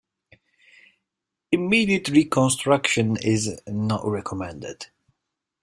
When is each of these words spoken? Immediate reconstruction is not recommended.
Immediate 1.51 2.09
reconstruction 2.09 3.17
is 3.17 3.61
not 3.67 4.03
recommended. 4.03 4.87